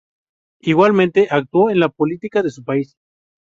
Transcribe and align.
Igualmente, 0.61 1.27
actuó 1.29 1.69
en 1.69 1.79
la 1.79 1.89
política 1.89 2.41
de 2.41 2.49
su 2.49 2.63
país. 2.63 2.95